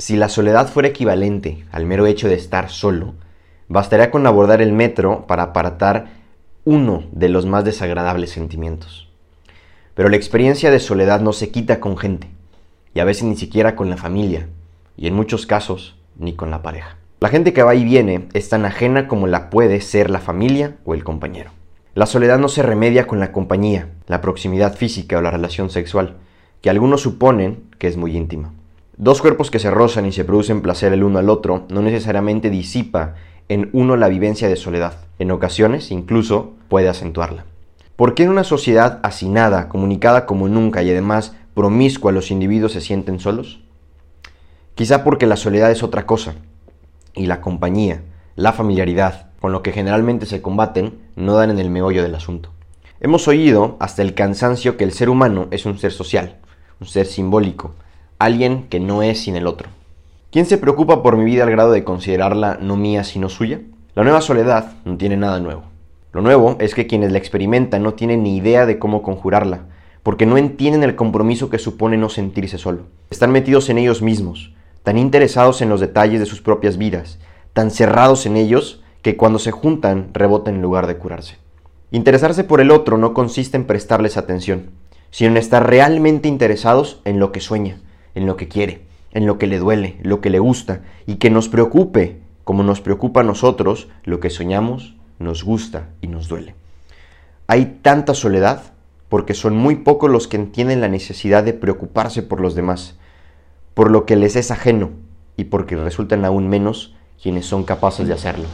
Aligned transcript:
Si 0.00 0.16
la 0.16 0.28
soledad 0.28 0.68
fuera 0.68 0.90
equivalente 0.90 1.64
al 1.72 1.84
mero 1.84 2.06
hecho 2.06 2.28
de 2.28 2.36
estar 2.36 2.70
solo, 2.70 3.14
bastaría 3.66 4.12
con 4.12 4.28
abordar 4.28 4.62
el 4.62 4.72
metro 4.72 5.26
para 5.26 5.42
apartar 5.42 6.12
uno 6.64 7.02
de 7.10 7.28
los 7.28 7.46
más 7.46 7.64
desagradables 7.64 8.30
sentimientos. 8.30 9.08
Pero 9.94 10.08
la 10.08 10.14
experiencia 10.14 10.70
de 10.70 10.78
soledad 10.78 11.20
no 11.20 11.32
se 11.32 11.50
quita 11.50 11.80
con 11.80 11.96
gente, 11.96 12.28
y 12.94 13.00
a 13.00 13.04
veces 13.04 13.24
ni 13.24 13.36
siquiera 13.36 13.74
con 13.74 13.90
la 13.90 13.96
familia, 13.96 14.48
y 14.96 15.08
en 15.08 15.14
muchos 15.14 15.46
casos 15.46 15.96
ni 16.16 16.32
con 16.32 16.52
la 16.52 16.62
pareja. 16.62 16.96
La 17.18 17.28
gente 17.28 17.52
que 17.52 17.64
va 17.64 17.74
y 17.74 17.82
viene 17.82 18.28
es 18.34 18.48
tan 18.48 18.66
ajena 18.66 19.08
como 19.08 19.26
la 19.26 19.50
puede 19.50 19.80
ser 19.80 20.10
la 20.10 20.20
familia 20.20 20.76
o 20.84 20.94
el 20.94 21.02
compañero. 21.02 21.50
La 21.96 22.06
soledad 22.06 22.38
no 22.38 22.48
se 22.48 22.62
remedia 22.62 23.08
con 23.08 23.18
la 23.18 23.32
compañía, 23.32 23.88
la 24.06 24.20
proximidad 24.20 24.76
física 24.76 25.18
o 25.18 25.22
la 25.22 25.32
relación 25.32 25.70
sexual, 25.70 26.18
que 26.62 26.70
algunos 26.70 27.00
suponen 27.00 27.64
que 27.78 27.88
es 27.88 27.96
muy 27.96 28.16
íntima. 28.16 28.52
Dos 29.00 29.22
cuerpos 29.22 29.52
que 29.52 29.60
se 29.60 29.70
rozan 29.70 30.06
y 30.06 30.12
se 30.12 30.24
producen 30.24 30.60
placer 30.60 30.92
el 30.92 31.04
uno 31.04 31.20
al 31.20 31.30
otro 31.30 31.66
no 31.68 31.82
necesariamente 31.82 32.50
disipa 32.50 33.14
en 33.48 33.70
uno 33.72 33.96
la 33.96 34.08
vivencia 34.08 34.48
de 34.48 34.56
soledad. 34.56 34.94
En 35.20 35.30
ocasiones, 35.30 35.92
incluso, 35.92 36.54
puede 36.68 36.88
acentuarla. 36.88 37.44
¿Por 37.94 38.16
qué 38.16 38.24
en 38.24 38.30
una 38.30 38.42
sociedad 38.42 38.98
hacinada, 39.04 39.68
comunicada 39.68 40.26
como 40.26 40.48
nunca 40.48 40.82
y 40.82 40.90
además 40.90 41.36
promiscua 41.54 42.10
los 42.10 42.32
individuos 42.32 42.72
se 42.72 42.80
sienten 42.80 43.20
solos? 43.20 43.60
Quizá 44.74 45.04
porque 45.04 45.26
la 45.26 45.36
soledad 45.36 45.70
es 45.70 45.84
otra 45.84 46.04
cosa 46.04 46.34
y 47.14 47.26
la 47.26 47.40
compañía, 47.40 48.02
la 48.34 48.52
familiaridad, 48.52 49.30
con 49.38 49.52
lo 49.52 49.62
que 49.62 49.70
generalmente 49.70 50.26
se 50.26 50.42
combaten, 50.42 50.98
no 51.14 51.34
dan 51.34 51.50
en 51.50 51.60
el 51.60 51.70
meollo 51.70 52.02
del 52.02 52.16
asunto. 52.16 52.50
Hemos 52.98 53.28
oído 53.28 53.76
hasta 53.78 54.02
el 54.02 54.14
cansancio 54.14 54.76
que 54.76 54.82
el 54.82 54.90
ser 54.90 55.08
humano 55.08 55.46
es 55.52 55.66
un 55.66 55.78
ser 55.78 55.92
social, 55.92 56.38
un 56.80 56.88
ser 56.88 57.06
simbólico, 57.06 57.76
alguien 58.18 58.66
que 58.68 58.80
no 58.80 59.02
es 59.02 59.20
sin 59.20 59.36
el 59.36 59.46
otro. 59.46 59.68
¿Quién 60.30 60.44
se 60.44 60.58
preocupa 60.58 61.02
por 61.02 61.16
mi 61.16 61.24
vida 61.24 61.44
al 61.44 61.50
grado 61.50 61.70
de 61.70 61.84
considerarla 61.84 62.58
no 62.60 62.76
mía 62.76 63.04
sino 63.04 63.28
suya? 63.28 63.60
La 63.94 64.02
nueva 64.02 64.20
soledad 64.20 64.72
no 64.84 64.96
tiene 64.96 65.16
nada 65.16 65.40
nuevo. 65.40 65.62
Lo 66.12 66.20
nuevo 66.20 66.56
es 66.58 66.74
que 66.74 66.86
quienes 66.86 67.12
la 67.12 67.18
experimentan 67.18 67.82
no 67.82 67.94
tienen 67.94 68.22
ni 68.22 68.36
idea 68.36 68.66
de 68.66 68.78
cómo 68.78 69.02
conjurarla, 69.02 69.66
porque 70.02 70.26
no 70.26 70.36
entienden 70.36 70.82
el 70.82 70.96
compromiso 70.96 71.48
que 71.48 71.58
supone 71.58 71.96
no 71.96 72.08
sentirse 72.08 72.58
solo. 72.58 72.86
Están 73.10 73.30
metidos 73.30 73.68
en 73.68 73.78
ellos 73.78 74.02
mismos, 74.02 74.52
tan 74.82 74.98
interesados 74.98 75.62
en 75.62 75.68
los 75.68 75.80
detalles 75.80 76.18
de 76.18 76.26
sus 76.26 76.40
propias 76.40 76.76
vidas, 76.76 77.18
tan 77.52 77.70
cerrados 77.70 78.26
en 78.26 78.36
ellos 78.36 78.82
que 79.02 79.16
cuando 79.16 79.38
se 79.38 79.52
juntan 79.52 80.10
rebotan 80.12 80.56
en 80.56 80.62
lugar 80.62 80.86
de 80.86 80.96
curarse. 80.96 81.36
Interesarse 81.90 82.42
por 82.42 82.60
el 82.60 82.70
otro 82.70 82.98
no 82.98 83.14
consiste 83.14 83.56
en 83.56 83.64
prestarles 83.64 84.16
atención, 84.16 84.70
sino 85.10 85.30
en 85.30 85.36
estar 85.36 85.68
realmente 85.68 86.28
interesados 86.28 87.00
en 87.04 87.18
lo 87.18 87.32
que 87.32 87.40
sueña, 87.40 87.78
en 88.18 88.26
lo 88.26 88.36
que 88.36 88.48
quiere, 88.48 88.82
en 89.12 89.26
lo 89.26 89.38
que 89.38 89.46
le 89.46 89.58
duele, 89.58 89.96
lo 90.02 90.20
que 90.20 90.28
le 90.28 90.40
gusta, 90.40 90.82
y 91.06 91.16
que 91.16 91.30
nos 91.30 91.48
preocupe, 91.48 92.18
como 92.44 92.64
nos 92.64 92.80
preocupa 92.80 93.20
a 93.20 93.24
nosotros, 93.24 93.88
lo 94.04 94.18
que 94.18 94.28
soñamos, 94.28 94.96
nos 95.18 95.44
gusta 95.44 95.88
y 96.00 96.08
nos 96.08 96.28
duele. 96.28 96.54
Hay 97.46 97.78
tanta 97.80 98.14
soledad 98.14 98.74
porque 99.08 99.34
son 99.34 99.56
muy 99.56 99.76
pocos 99.76 100.10
los 100.10 100.26
que 100.26 100.36
entienden 100.36 100.80
la 100.80 100.88
necesidad 100.88 101.44
de 101.44 101.54
preocuparse 101.54 102.22
por 102.22 102.40
los 102.40 102.54
demás, 102.54 102.98
por 103.74 103.90
lo 103.90 104.04
que 104.04 104.16
les 104.16 104.34
es 104.34 104.50
ajeno 104.50 104.90
y 105.36 105.44
porque 105.44 105.76
resultan 105.76 106.24
aún 106.24 106.48
menos 106.48 106.96
quienes 107.22 107.46
son 107.46 107.62
capaces 107.62 108.06
de 108.08 108.14
hacerlo. 108.14 108.46